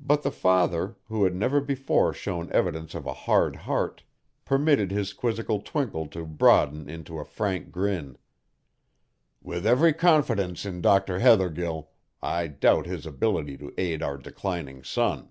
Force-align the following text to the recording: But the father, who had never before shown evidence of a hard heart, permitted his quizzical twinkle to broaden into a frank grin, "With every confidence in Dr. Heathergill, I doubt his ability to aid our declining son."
But 0.00 0.24
the 0.24 0.32
father, 0.32 0.96
who 1.04 1.22
had 1.22 1.32
never 1.36 1.60
before 1.60 2.12
shown 2.12 2.50
evidence 2.50 2.96
of 2.96 3.06
a 3.06 3.12
hard 3.12 3.54
heart, 3.54 4.02
permitted 4.44 4.90
his 4.90 5.12
quizzical 5.12 5.60
twinkle 5.60 6.08
to 6.08 6.26
broaden 6.26 6.90
into 6.90 7.20
a 7.20 7.24
frank 7.24 7.70
grin, 7.70 8.18
"With 9.40 9.64
every 9.64 9.92
confidence 9.92 10.66
in 10.66 10.80
Dr. 10.80 11.20
Heathergill, 11.20 11.90
I 12.20 12.48
doubt 12.48 12.86
his 12.86 13.06
ability 13.06 13.56
to 13.58 13.72
aid 13.78 14.02
our 14.02 14.18
declining 14.18 14.82
son." 14.82 15.30